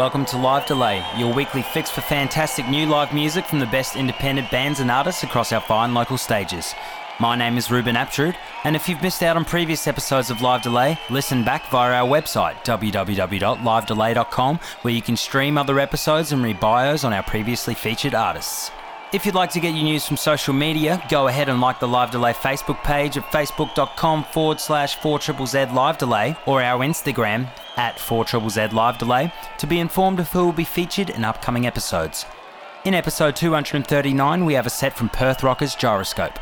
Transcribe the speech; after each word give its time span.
Welcome 0.00 0.24
to 0.26 0.38
Live 0.38 0.64
Delay, 0.64 1.04
your 1.18 1.30
weekly 1.30 1.60
fix 1.60 1.90
for 1.90 2.00
fantastic 2.00 2.66
new 2.66 2.86
live 2.86 3.12
music 3.12 3.44
from 3.44 3.58
the 3.58 3.66
best 3.66 3.96
independent 3.96 4.50
bands 4.50 4.80
and 4.80 4.90
artists 4.90 5.24
across 5.24 5.52
our 5.52 5.60
fine 5.60 5.92
local 5.92 6.16
stages. 6.16 6.74
My 7.20 7.36
name 7.36 7.58
is 7.58 7.70
Ruben 7.70 7.96
Aptrud, 7.96 8.34
and 8.64 8.74
if 8.74 8.88
you've 8.88 9.02
missed 9.02 9.22
out 9.22 9.36
on 9.36 9.44
previous 9.44 9.86
episodes 9.86 10.30
of 10.30 10.40
Live 10.40 10.62
Delay, 10.62 10.98
listen 11.10 11.44
back 11.44 11.68
via 11.68 12.02
our 12.02 12.08
website, 12.08 12.54
www.livedelay.com, 12.64 14.60
where 14.80 14.94
you 14.94 15.02
can 15.02 15.18
stream 15.18 15.58
other 15.58 15.78
episodes 15.78 16.32
and 16.32 16.42
read 16.42 16.58
bios 16.58 17.04
on 17.04 17.12
our 17.12 17.22
previously 17.22 17.74
featured 17.74 18.14
artists. 18.14 18.70
If 19.12 19.26
you'd 19.26 19.34
like 19.34 19.50
to 19.52 19.60
get 19.60 19.74
your 19.74 19.82
news 19.82 20.06
from 20.06 20.16
social 20.16 20.54
media, 20.54 21.02
go 21.08 21.26
ahead 21.26 21.48
and 21.48 21.60
like 21.60 21.80
the 21.80 21.88
Live 21.88 22.12
Delay 22.12 22.32
Facebook 22.32 22.80
page 22.84 23.16
at 23.16 23.24
facebook.com 23.24 24.22
forward 24.22 24.60
slash 24.60 24.94
4 25.00 25.20
Z 25.20 25.64
Live 25.74 25.98
Delay 25.98 26.36
or 26.46 26.62
our 26.62 26.78
Instagram 26.84 27.48
at 27.76 27.98
4 27.98 28.24
Z 28.48 28.68
Live 28.68 28.98
Delay 28.98 29.32
to 29.58 29.66
be 29.66 29.80
informed 29.80 30.20
of 30.20 30.30
who 30.30 30.44
will 30.44 30.52
be 30.52 30.62
featured 30.62 31.10
in 31.10 31.24
upcoming 31.24 31.66
episodes. 31.66 32.24
In 32.84 32.94
episode 32.94 33.34
239, 33.34 34.44
we 34.44 34.54
have 34.54 34.66
a 34.66 34.70
set 34.70 34.96
from 34.96 35.08
Perth 35.08 35.42
Rockers 35.42 35.74
Gyroscope. 35.74 36.38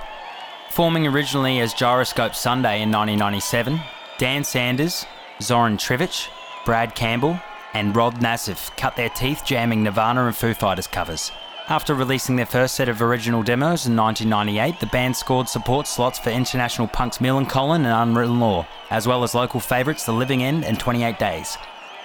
Forming 0.69 1.07
originally 1.07 1.61
as 1.61 1.73
Gyroscope 1.73 2.35
Sunday 2.35 2.83
in 2.83 2.93
1997, 2.93 3.81
Dan 4.19 4.45
Sanders, 4.45 5.07
Zoran 5.41 5.79
Trivic, 5.79 6.29
Brad 6.67 6.95
Campbell, 6.95 7.41
and 7.73 7.97
Rob 7.97 8.19
Nassif 8.19 8.77
cut 8.77 8.95
their 8.95 9.09
teeth 9.09 9.43
jamming 9.47 9.83
Nirvana 9.85 10.27
and 10.27 10.37
Foo 10.37 10.53
Fighters 10.53 10.87
covers. 10.87 11.33
After 11.71 11.95
releasing 11.95 12.37
their 12.37 12.47
first 12.47 12.77
set 12.77 12.89
of 12.89 13.03
original 13.03 13.43
demos 13.43 13.85
in 13.85 13.95
1998, 13.95 14.81
the 14.81 14.87
band 14.87 15.15
scored 15.15 15.51
support 15.51 15.87
slots 15.87 16.19
for 16.19 16.31
international 16.31 16.89
punks 16.89 17.19
Millencolin 17.19 17.85
and 17.85 18.11
Unwritten 18.11 18.41
Law, 18.41 18.67
as 18.89 19.07
well 19.07 19.23
as 19.23 19.35
local 19.35 19.61
favourites 19.61 20.07
The 20.07 20.13
Living 20.13 20.43
End 20.43 20.65
and 20.65 20.81
28 20.81 21.19
Days. 21.19 21.59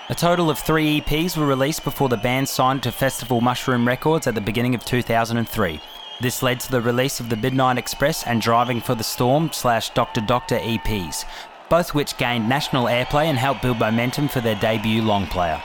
A 0.10 0.16
total 0.16 0.50
of 0.50 0.60
three 0.60 1.00
EPs 1.00 1.38
were 1.38 1.46
released 1.46 1.86
before 1.86 2.10
the 2.10 2.18
band 2.18 2.50
signed 2.50 2.84
to 2.84 2.92
Festival 2.92 3.40
Mushroom 3.40 3.88
Records 3.88 4.28
at 4.28 4.36
the 4.36 4.42
beginning 4.42 4.76
of 4.76 4.84
2003. 4.84 5.80
This 6.20 6.44
led 6.44 6.60
to 6.60 6.70
the 6.70 6.82
release 6.82 7.22
of 7.22 7.30
the 7.30 7.38
Midnight 7.38 7.78
Express 7.78 8.28
and 8.28 8.42
Driving 8.42 8.82
for 8.82 8.96
the 8.96 9.04
Storm 9.06 9.50
slash 9.54 9.92
Dr. 9.92 10.20
Doctor 10.20 10.60
EPs, 10.60 11.24
both 11.70 11.94
which 11.94 12.18
gained 12.18 12.50
national 12.50 12.88
airplay 12.88 13.28
and 13.28 13.38
helped 13.38 13.62
build 13.62 13.80
momentum 13.80 14.28
for 14.28 14.42
their 14.42 14.56
debut 14.56 15.02
long 15.02 15.26
player. 15.26 15.62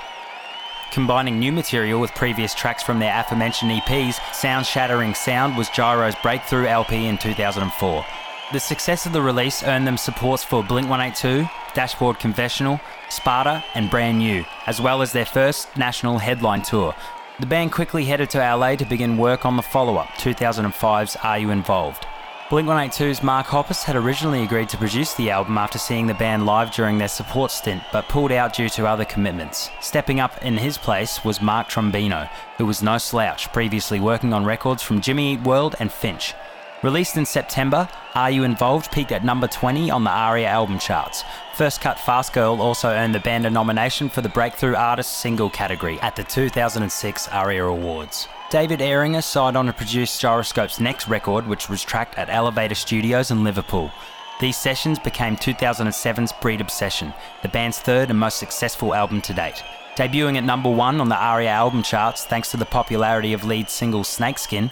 Combining 0.91 1.39
new 1.39 1.53
material 1.53 2.01
with 2.01 2.15
previous 2.15 2.55
tracks 2.55 2.83
from 2.83 2.99
their 2.99 3.15
aforementioned 3.15 3.71
EPs, 3.71 4.19
Sound 4.35 4.65
Shattering 4.65 5.15
Sound 5.15 5.57
was 5.57 5.69
Gyro's 5.69 6.15
breakthrough 6.23 6.67
LP 6.67 7.07
in 7.07 7.19
2004. 7.19 8.05
The 8.53 8.61
success 8.61 9.05
of 9.05 9.13
the 9.13 9.21
release 9.21 9.63
earned 9.63 9.87
them 9.87 9.99
supports 9.99 10.43
for 10.43 10.65
Blink 10.65 10.89
182, 10.89 11.47
Dashboard 11.75 12.19
Confessional, 12.19 12.81
Sparta, 13.11 13.63
and 13.75 13.91
Brand 13.91 14.19
New, 14.19 14.47
as 14.67 14.81
well 14.81 15.03
as 15.03 15.13
their 15.13 15.27
first 15.27 15.77
national 15.77 16.17
headline 16.17 16.63
tour. 16.63 16.95
The 17.39 17.47
band 17.47 17.73
quickly 17.73 18.07
headed 18.07 18.31
to 18.31 18.39
LA 18.39 18.77
to 18.77 18.87
begin 18.87 19.19
work 19.19 19.45
on 19.45 19.57
the 19.57 19.63
follow 19.63 19.97
up, 19.97 20.09
2005's 20.17 21.17
Are 21.17 21.39
You 21.39 21.51
Involved? 21.51 22.07
Blink 22.51 22.67
182's 22.67 23.23
Mark 23.23 23.47
Hoppus 23.47 23.85
had 23.85 23.95
originally 23.95 24.43
agreed 24.43 24.71
to 24.71 24.79
produce 24.79 25.13
the 25.13 25.31
album 25.31 25.59
after 25.59 25.77
seeing 25.77 26.07
the 26.07 26.15
band 26.15 26.47
live 26.47 26.73
during 26.73 26.97
their 26.97 27.07
support 27.07 27.51
stint, 27.51 27.83
but 27.93 28.09
pulled 28.09 28.33
out 28.33 28.55
due 28.55 28.71
to 28.71 28.87
other 28.87 29.05
commitments. 29.05 29.69
Stepping 29.83 30.19
up 30.19 30.43
in 30.43 30.57
his 30.57 30.79
place 30.79 31.23
was 31.23 31.43
Mark 31.43 31.69
Trombino, 31.69 32.27
who 32.57 32.65
was 32.65 32.83
no 32.83 32.97
slouch, 32.97 33.53
previously 33.53 34.01
working 34.01 34.33
on 34.33 34.47
records 34.47 34.83
from 34.83 35.03
Jimmy 35.03 35.35
Eat 35.35 35.43
World 35.43 35.75
and 35.79 35.93
Finch. 35.93 36.33
Released 36.83 37.19
in 37.19 37.27
September, 37.27 37.87
Are 38.15 38.31
You 38.31 38.45
Involved 38.45 38.91
peaked 38.93 39.13
at 39.13 39.23
number 39.23 39.47
20 39.47 39.91
on 39.91 40.05
the 40.05 40.11
ARIA 40.11 40.47
album 40.47 40.79
charts. 40.79 41.25
First 41.55 41.83
Cut 41.83 41.99
Fast 41.99 42.33
Girl 42.33 42.63
also 42.63 42.89
earned 42.89 43.15
the 43.15 43.21
band 43.21 43.45
a 43.45 43.51
nomination 43.51 44.09
for 44.09 44.23
the 44.23 44.31
Breakthrough 44.31 44.75
Artist 44.75 45.19
Single 45.19 45.51
category 45.51 46.01
at 46.01 46.17
the 46.17 46.25
2006 46.25 47.29
ARIA 47.29 47.67
Awards. 47.67 48.27
David 48.51 48.81
Eringa 48.81 49.23
signed 49.23 49.59
on 49.59 49.67
to 49.67 49.75
produce 49.75 50.19
Gyroscope's 50.19 50.81
next 50.81 51.07
record, 51.07 51.47
which 51.47 51.69
was 51.69 51.85
tracked 51.85 52.17
at 52.17 52.31
Elevator 52.31 52.75
Studios 52.75 53.31
in 53.31 53.45
Liverpool. 53.45 53.91
These 54.41 54.57
sessions 54.57 54.99
became 54.99 55.37
2007's 55.37 56.33
Breed 56.41 56.63
Obsession, 56.63 57.13
the 57.43 57.51
band's 57.51 57.79
third 57.79 58.09
and 58.09 58.19
most 58.19 58.39
successful 58.39 58.95
album 58.95 59.21
to 59.23 59.35
date. 59.35 59.63
Debuting 59.97 60.39
at 60.39 60.45
number 60.45 60.71
one 60.71 60.99
on 60.99 61.11
the 61.11 61.15
ARIA 61.15 61.51
album 61.51 61.83
charts 61.83 62.25
thanks 62.25 62.51
to 62.53 62.57
the 62.57 62.65
popularity 62.65 63.35
of 63.35 63.45
lead 63.45 63.69
single 63.69 64.03
Snakeskin, 64.03 64.71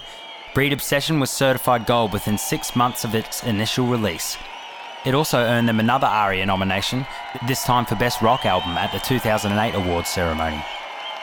Breed 0.55 0.73
Obsession 0.73 1.19
was 1.19 1.29
certified 1.29 1.85
gold 1.85 2.13
within 2.13 2.39
six 2.39 2.75
months 2.75 3.03
of 3.03 3.13
its 3.13 3.43
initial 3.43 3.85
release. 3.85 4.37
It 5.05 5.13
also 5.13 5.37
earned 5.37 5.69
them 5.69 5.79
another 5.79 6.07
ARIA 6.07 6.47
nomination, 6.47 7.05
this 7.47 7.63
time 7.63 7.85
for 7.85 7.93
Best 7.93 8.23
Rock 8.23 8.43
Album 8.43 8.71
at 8.71 8.91
the 8.91 8.99
2008 8.99 9.75
awards 9.75 10.09
ceremony. 10.09 10.63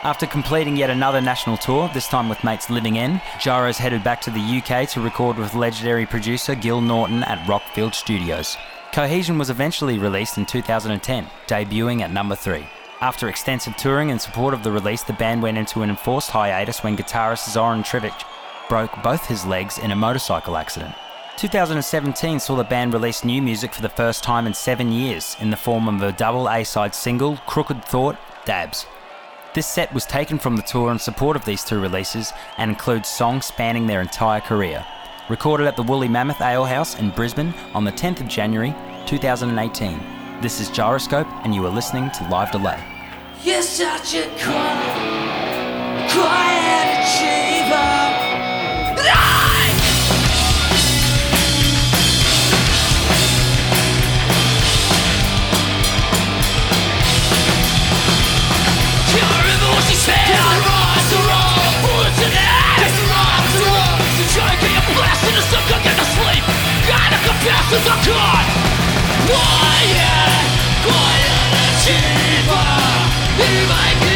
After 0.04 0.26
completing 0.26 0.76
yet 0.76 0.90
another 0.90 1.22
national 1.22 1.56
tour, 1.56 1.90
this 1.94 2.08
time 2.08 2.28
with 2.28 2.44
mates 2.44 2.68
Living 2.68 2.98
End, 2.98 3.22
Gyros 3.40 3.78
headed 3.78 4.04
back 4.04 4.20
to 4.20 4.30
the 4.30 4.38
UK 4.38 4.86
to 4.90 5.00
record 5.00 5.38
with 5.38 5.54
legendary 5.54 6.04
producer 6.04 6.54
Gil 6.54 6.82
Norton 6.82 7.22
at 7.22 7.38
Rockfield 7.46 7.94
Studios. 7.94 8.58
Cohesion 8.92 9.38
was 9.38 9.48
eventually 9.48 9.98
released 9.98 10.36
in 10.36 10.44
2010, 10.44 11.26
debuting 11.46 12.02
at 12.02 12.12
number 12.12 12.36
3. 12.36 12.66
After 13.00 13.30
extensive 13.30 13.78
touring 13.78 14.10
in 14.10 14.18
support 14.18 14.52
of 14.52 14.62
the 14.62 14.70
release, 14.70 15.02
the 15.02 15.14
band 15.14 15.42
went 15.42 15.56
into 15.56 15.80
an 15.80 15.88
enforced 15.88 16.28
hiatus 16.28 16.84
when 16.84 16.98
guitarist 16.98 17.48
Zoran 17.48 17.82
Trivic 17.82 18.26
broke 18.68 19.02
both 19.02 19.24
his 19.24 19.46
legs 19.46 19.78
in 19.78 19.90
a 19.90 19.96
motorcycle 19.96 20.58
accident. 20.58 20.94
2017 21.38 22.40
saw 22.40 22.56
the 22.56 22.64
band 22.64 22.92
release 22.92 23.24
new 23.24 23.40
music 23.40 23.72
for 23.72 23.80
the 23.80 23.88
first 23.88 24.22
time 24.22 24.46
in 24.46 24.52
seven 24.52 24.92
years 24.92 25.34
in 25.40 25.48
the 25.48 25.56
form 25.56 25.88
of 25.88 26.02
a 26.02 26.12
double 26.12 26.46
A 26.50 26.62
side 26.62 26.94
single, 26.94 27.38
Crooked 27.46 27.82
Thought 27.86 28.18
Dabs. 28.44 28.84
This 29.54 29.68
set 29.68 29.94
was 29.94 30.04
taken 30.04 30.40
from 30.40 30.56
the 30.56 30.62
tour 30.62 30.90
in 30.90 30.98
support 30.98 31.36
of 31.36 31.44
these 31.44 31.62
two 31.62 31.80
releases 31.80 32.32
and 32.58 32.72
includes 32.72 33.08
songs 33.08 33.46
spanning 33.46 33.86
their 33.86 34.00
entire 34.00 34.40
career. 34.40 34.84
Recorded 35.28 35.68
at 35.68 35.76
the 35.76 35.82
Woolly 35.84 36.08
Mammoth 36.08 36.40
Ale 36.40 36.64
House 36.64 36.98
in 36.98 37.10
Brisbane 37.10 37.54
on 37.72 37.84
the 37.84 37.92
10th 37.92 38.20
of 38.20 38.26
January 38.26 38.74
2018. 39.06 40.00
This 40.40 40.60
is 40.60 40.70
Gyroscope, 40.70 41.28
and 41.44 41.54
you 41.54 41.64
are 41.64 41.70
listening 41.70 42.10
to 42.10 42.28
Live 42.28 42.50
Delay. 42.50 42.82
Such 43.62 44.14
a 44.16 44.26
quiet, 44.42 46.10
quiet 46.10 46.53
Cause 67.44 67.52
I 67.52 67.96
got 68.06 68.48
quiet, 69.28 70.46
quiet 70.80 71.44
achiever 71.68 72.72
You 73.36 73.68
might 73.68 74.13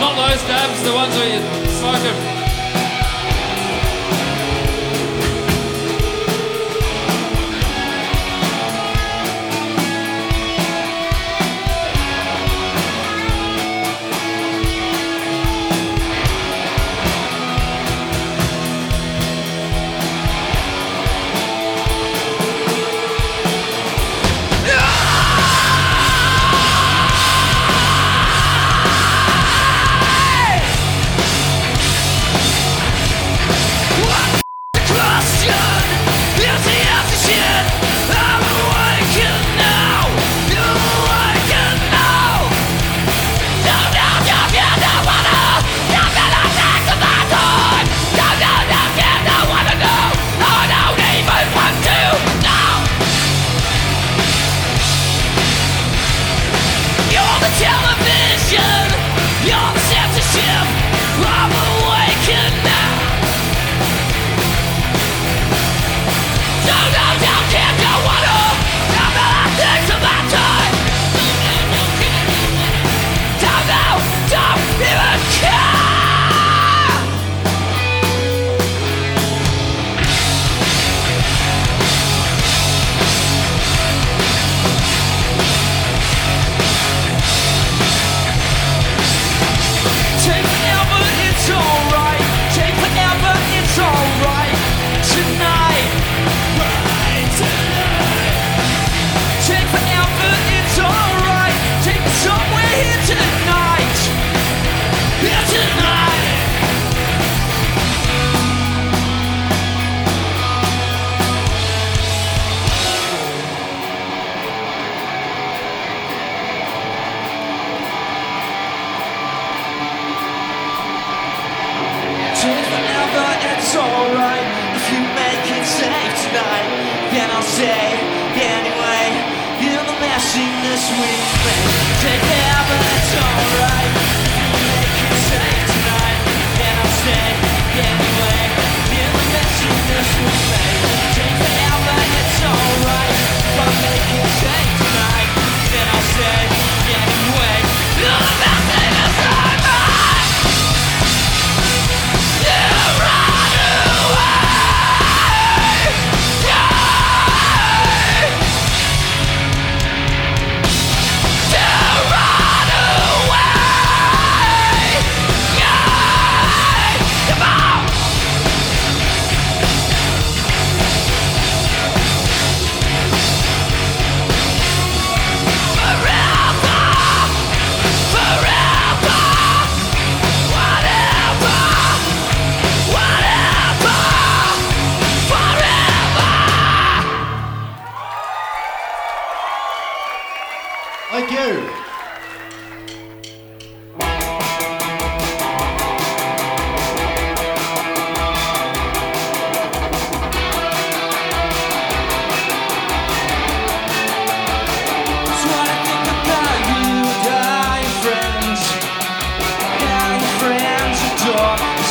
Not 0.00 0.16
those 0.16 0.42
dabs, 0.48 0.82
the 0.82 0.94
ones 0.94 1.14
where 1.14 1.28
you 1.28 1.40
smoke 1.68 2.04
'em. 2.04 2.39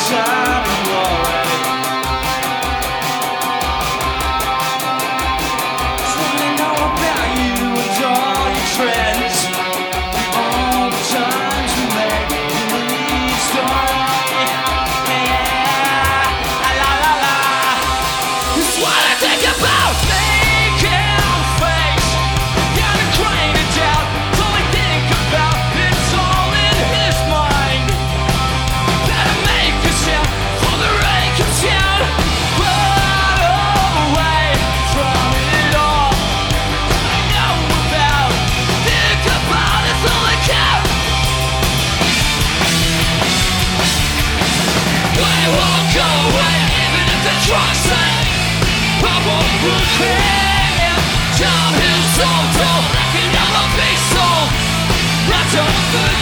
shine. 0.10 0.39
suffered 55.60 56.19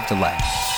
Live 0.00 0.08
Delay. 0.08 0.69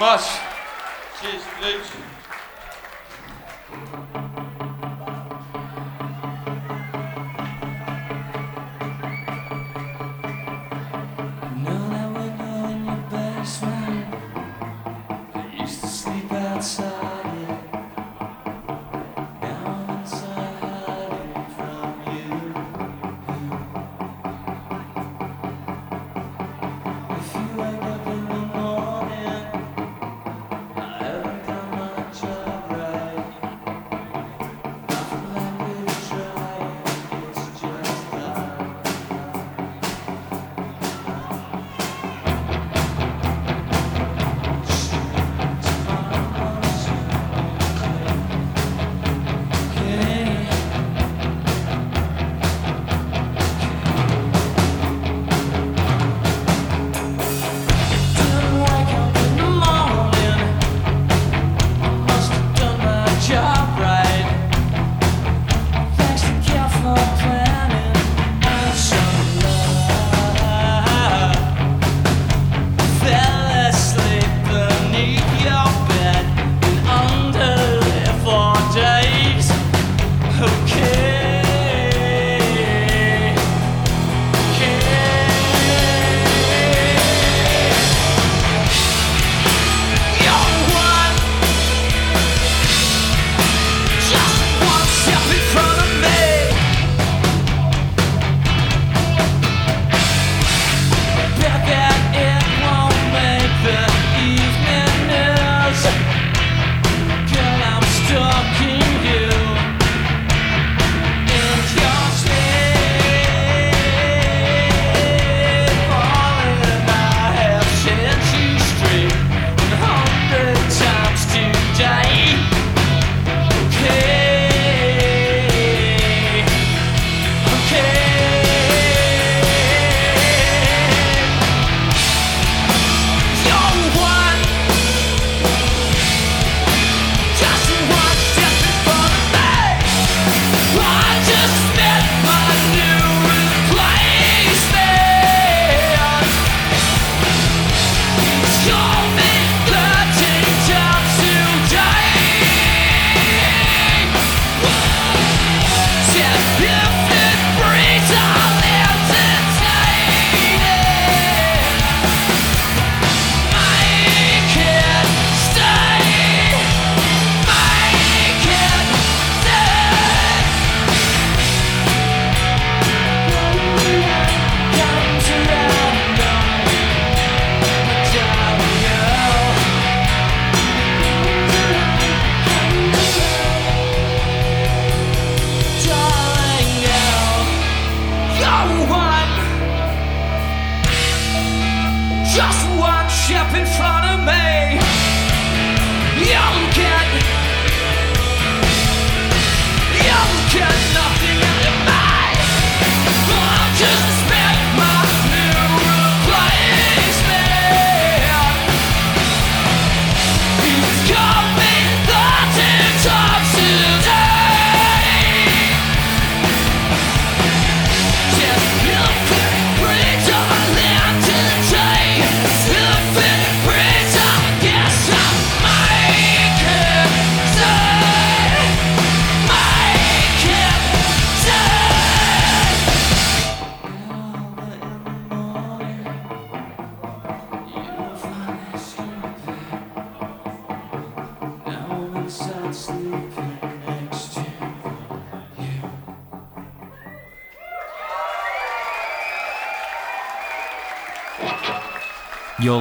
Much. 0.00 0.49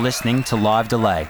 Listening 0.09 0.41
to 0.41 0.55
Live 0.55 0.87
Delay. 0.87 1.29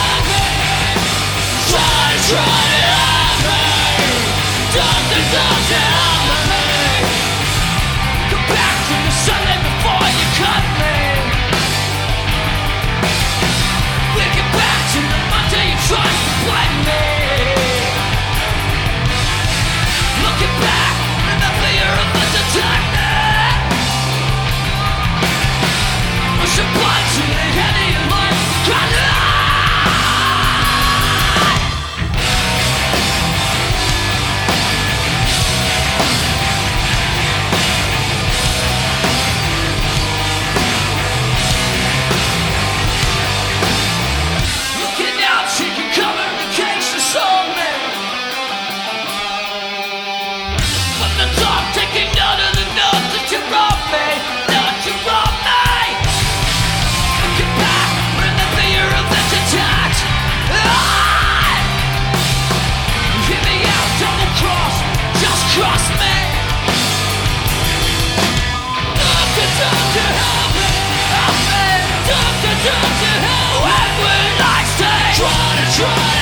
try 2.31 2.70
try. 75.81 76.20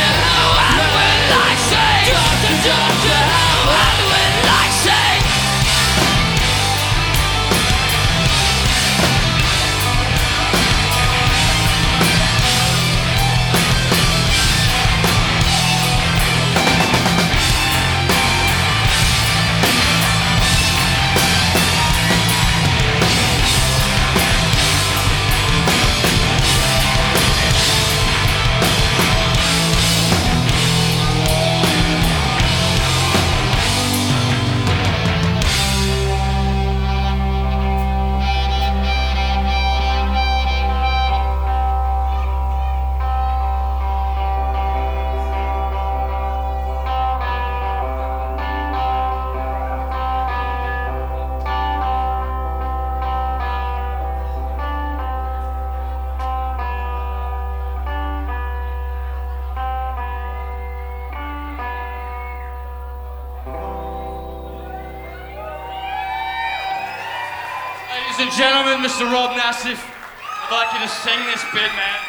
Mr. 69.00 69.14
Rob 69.14 69.32
Nassif, 69.32 69.80
I'd 69.80 70.52
like 70.52 70.74
you 70.74 70.80
to 70.86 70.90
sing 70.90 71.26
this 71.28 71.42
bit, 71.54 71.72
man. 71.72 72.00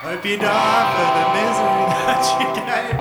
Hope 0.00 0.24
you 0.24 0.38
die 0.38 0.94
for 0.96 1.08
the 1.18 1.24
misery 1.36 1.84
that 2.08 2.24
you 2.40 2.48
gave. 2.56 2.96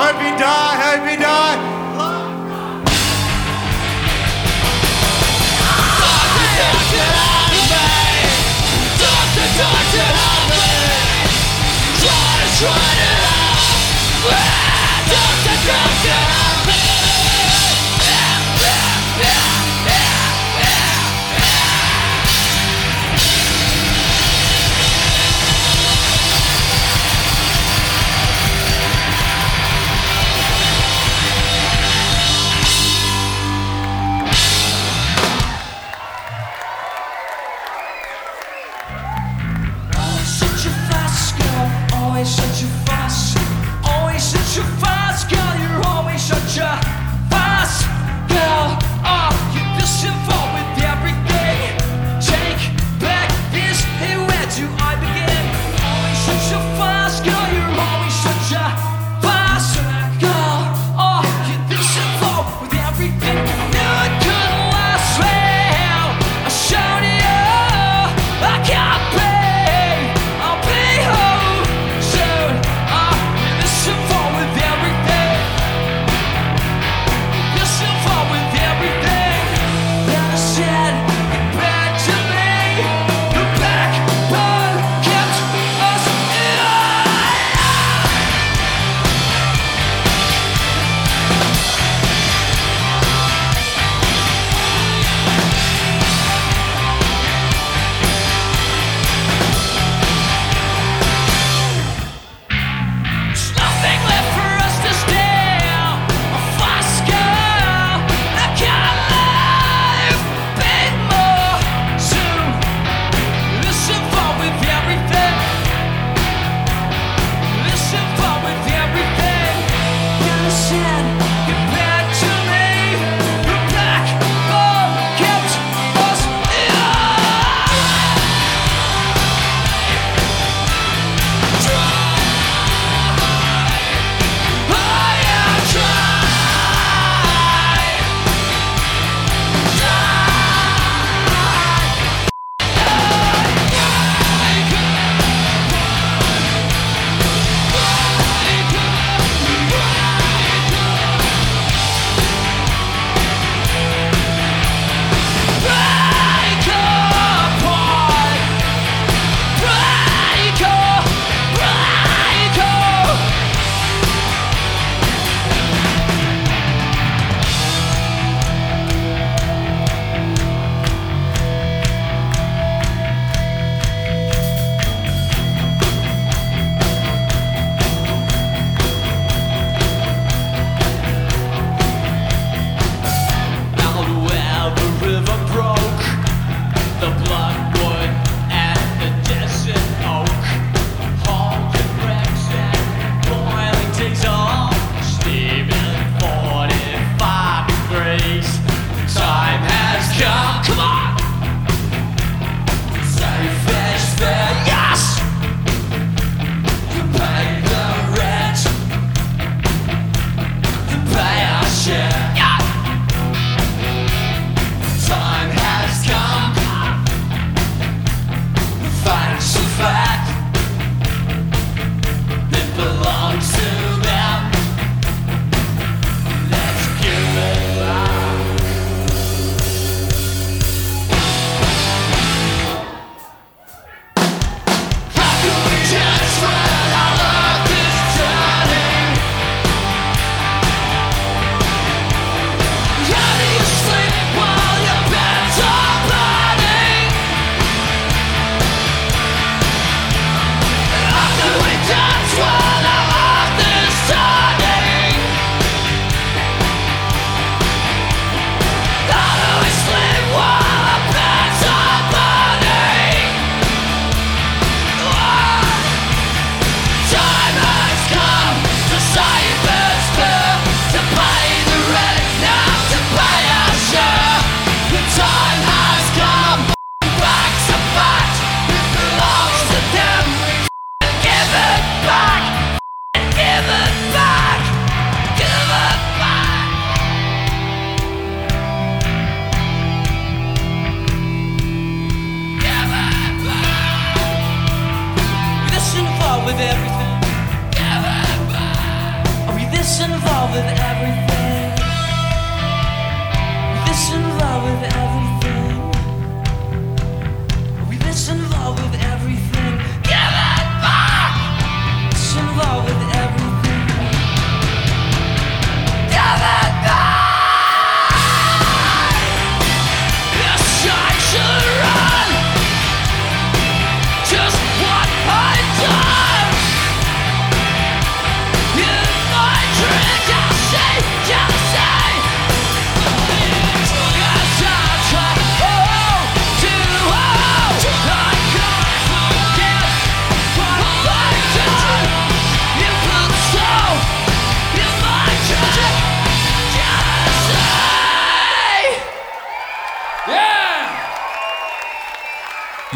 Hope 0.00 0.20
you 0.22 0.32
die, 0.38 0.74
hope 0.80 1.04
you 1.10 1.18
die. 1.18 1.75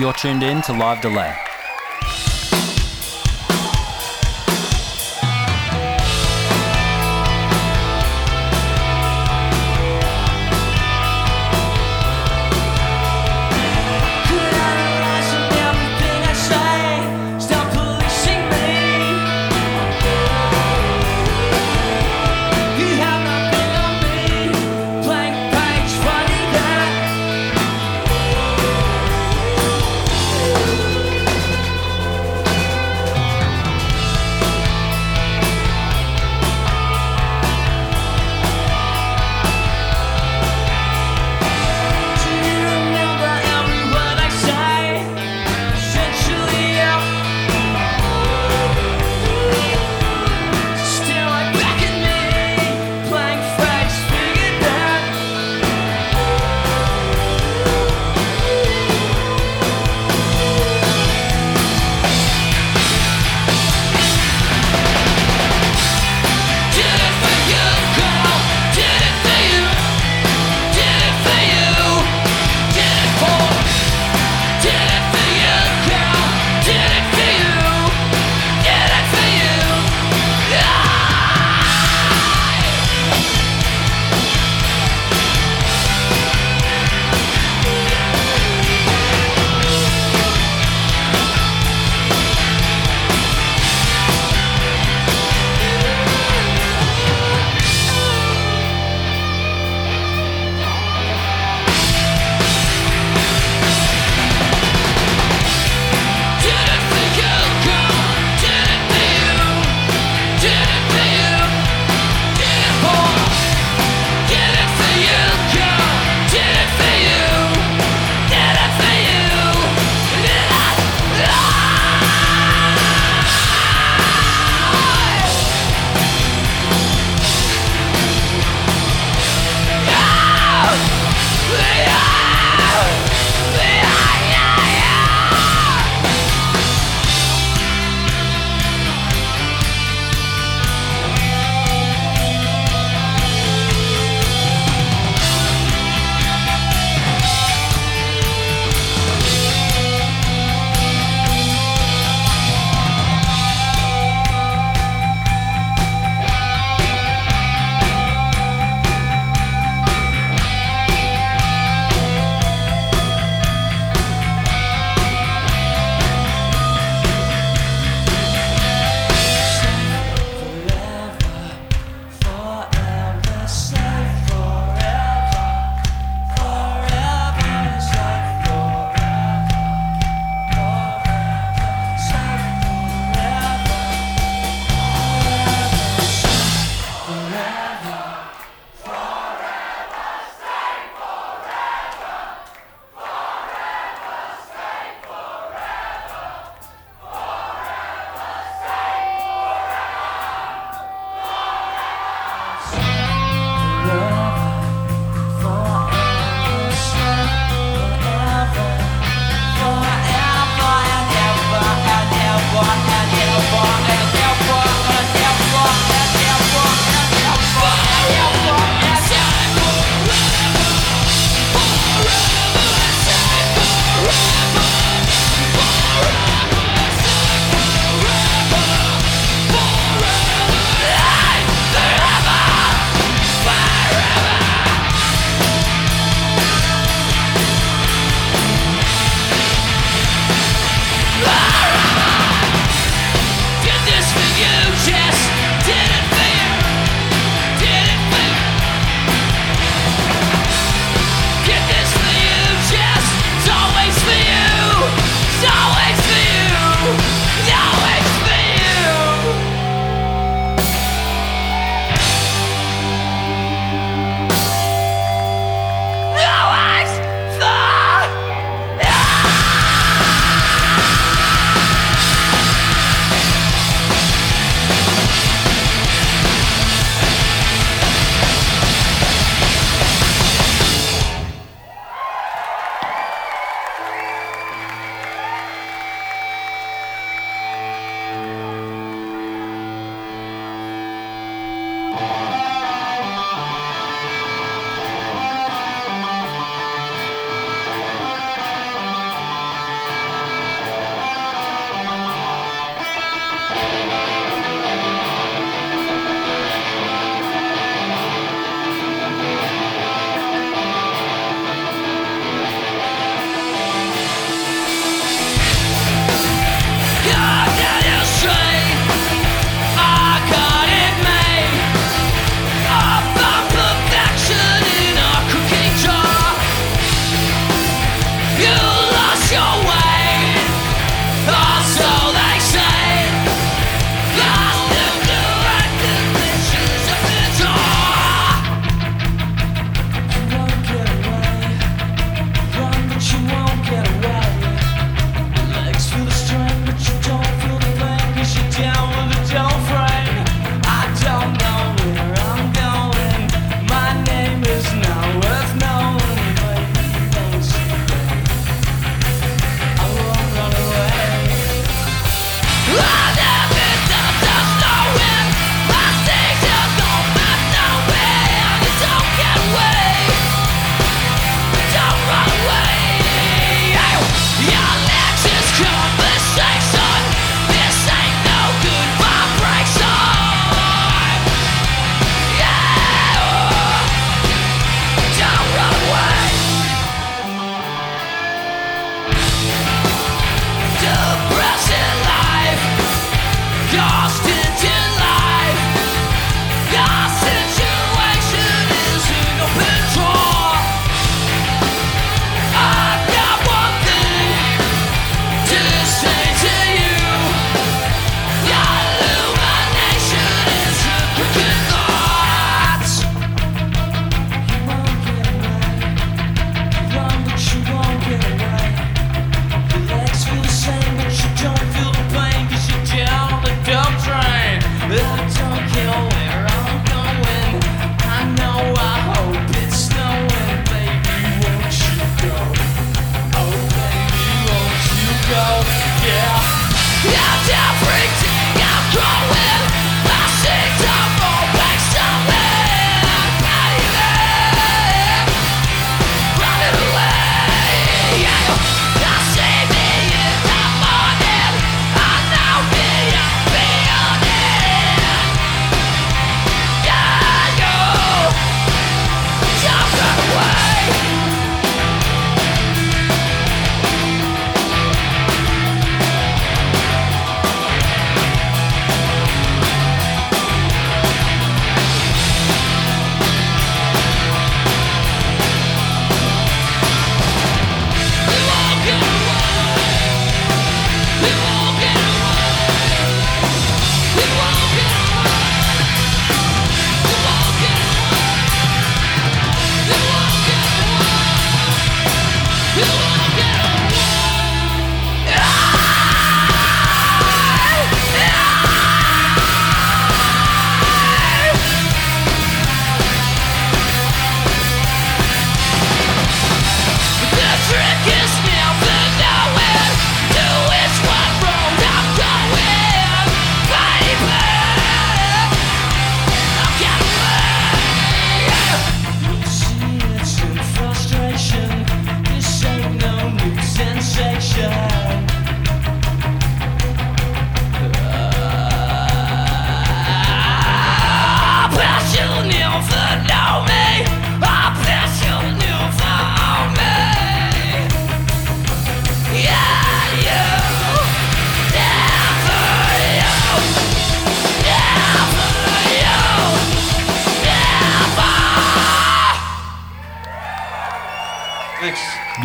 You're 0.01 0.15
tuned 0.15 0.43
in 0.43 0.63
to 0.63 0.73
Live 0.73 1.03
Delay. 1.03 1.50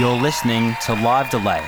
You're 0.05 0.21
listening 0.21 0.75
to 0.85 0.93
Live 0.93 1.31
Delay. 1.31 1.63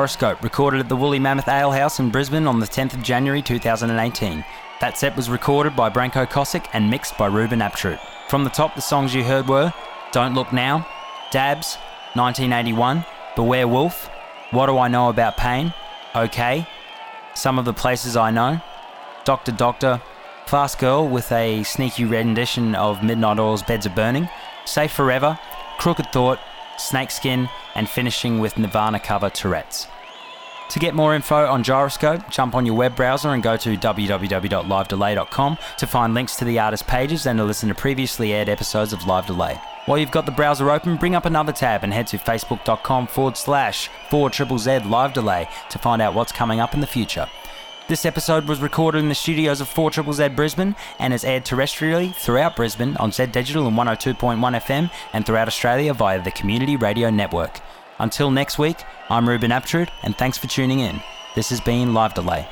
Gyroscope, 0.00 0.42
recorded 0.42 0.80
at 0.80 0.88
the 0.88 0.96
Woolly 0.96 1.18
Mammoth 1.18 1.46
Ale 1.46 1.72
House 1.72 2.00
in 2.00 2.08
Brisbane 2.08 2.46
on 2.46 2.58
the 2.58 2.64
10th 2.64 2.94
of 2.94 3.02
January 3.02 3.42
2018. 3.42 4.42
That 4.80 4.96
set 4.96 5.14
was 5.14 5.28
recorded 5.28 5.76
by 5.76 5.90
Branko 5.90 6.26
Kosick 6.26 6.66
and 6.72 6.88
mixed 6.88 7.18
by 7.18 7.26
Ruben 7.26 7.58
Aptrut. 7.58 8.00
From 8.26 8.42
the 8.42 8.48
top, 8.48 8.74
the 8.74 8.80
songs 8.80 9.14
you 9.14 9.22
heard 9.22 9.46
were 9.46 9.74
Don't 10.10 10.32
Look 10.34 10.54
Now, 10.54 10.88
Dabs, 11.30 11.76
1981, 12.14 13.04
Beware 13.36 13.68
Wolf, 13.68 14.08
What 14.52 14.68
Do 14.68 14.78
I 14.78 14.88
Know 14.88 15.10
About 15.10 15.36
Pain, 15.36 15.74
OK, 16.14 16.66
Some 17.34 17.58
of 17.58 17.66
the 17.66 17.74
Places 17.74 18.16
I 18.16 18.30
Know, 18.30 18.58
Doctor 19.26 19.52
Doctor, 19.52 20.00
Fast 20.46 20.78
Girl 20.78 21.06
with 21.06 21.30
a 21.30 21.62
sneaky 21.64 22.06
rendition 22.06 22.74
of 22.74 23.02
Midnight 23.02 23.38
Oil's 23.38 23.62
Beds 23.62 23.86
Are 23.86 23.94
Burning, 23.94 24.30
Safe 24.64 24.92
Forever, 24.92 25.38
Crooked 25.76 26.10
Thought, 26.10 26.38
Snakeskin, 26.78 27.50
and 27.74 27.88
finishing 27.88 28.38
with 28.38 28.58
Nirvana 28.58 29.00
cover 29.00 29.30
Tourette's. 29.30 29.86
To 30.70 30.78
get 30.78 30.94
more 30.94 31.16
info 31.16 31.46
on 31.46 31.64
Gyroscope, 31.64 32.30
jump 32.30 32.54
on 32.54 32.64
your 32.64 32.76
web 32.76 32.94
browser 32.94 33.30
and 33.30 33.42
go 33.42 33.56
to 33.56 33.76
www.livedelay.com 33.76 35.58
to 35.78 35.86
find 35.86 36.14
links 36.14 36.36
to 36.36 36.44
the 36.44 36.60
artist 36.60 36.86
pages 36.86 37.26
and 37.26 37.40
to 37.40 37.44
listen 37.44 37.68
to 37.70 37.74
previously 37.74 38.32
aired 38.32 38.48
episodes 38.48 38.92
of 38.92 39.04
Live 39.04 39.26
Delay. 39.26 39.60
While 39.86 39.98
you've 39.98 40.12
got 40.12 40.26
the 40.26 40.32
browser 40.32 40.70
open, 40.70 40.96
bring 40.96 41.16
up 41.16 41.24
another 41.24 41.50
tab 41.52 41.82
and 41.82 41.92
head 41.92 42.06
to 42.08 42.18
facebook.com 42.18 43.08
forward 43.08 43.36
slash 43.36 43.88
forward 44.10 44.32
triple 44.32 44.58
Z 44.58 44.80
Live 44.80 45.12
Delay 45.12 45.48
to 45.70 45.78
find 45.78 46.00
out 46.00 46.14
what's 46.14 46.30
coming 46.30 46.60
up 46.60 46.72
in 46.72 46.80
the 46.80 46.86
future. 46.86 47.26
This 47.90 48.06
episode 48.06 48.46
was 48.46 48.60
recorded 48.60 48.98
in 49.00 49.08
the 49.08 49.16
studios 49.16 49.60
of 49.60 49.66
4 49.66 49.90
Triple 49.90 50.12
Z 50.12 50.28
Brisbane 50.28 50.76
and 51.00 51.12
is 51.12 51.24
aired 51.24 51.44
terrestrially 51.44 52.14
throughout 52.14 52.54
Brisbane 52.54 52.96
on 52.98 53.10
Z 53.10 53.26
Digital 53.26 53.66
and 53.66 53.76
102.1 53.76 54.38
FM 54.38 54.92
and 55.12 55.26
throughout 55.26 55.48
Australia 55.48 55.92
via 55.92 56.22
the 56.22 56.30
Community 56.30 56.76
Radio 56.76 57.10
Network. 57.10 57.58
Until 57.98 58.30
next 58.30 58.60
week, 58.60 58.76
I'm 59.08 59.28
Ruben 59.28 59.50
Aptrud 59.50 59.88
and 60.04 60.16
thanks 60.16 60.38
for 60.38 60.46
tuning 60.46 60.78
in. 60.78 61.02
This 61.34 61.50
has 61.50 61.60
been 61.60 61.92
Live 61.92 62.14
Delay. 62.14 62.46